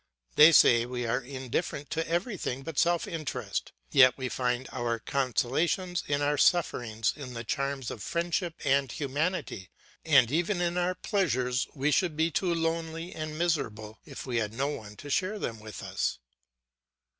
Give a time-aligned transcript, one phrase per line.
[0.35, 5.95] They say we are indifferent to everything but self interest; yet we find our consolation
[6.07, 9.69] in our sufferings in the charms of friendship and humanity,
[10.03, 14.53] and even in our pleasures we should be too lonely and miserable if we had
[14.55, 16.17] no one to share them with us.